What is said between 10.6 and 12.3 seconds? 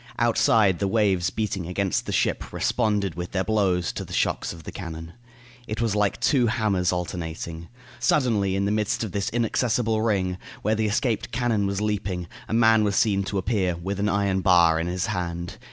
where the escaped cannon was leaping,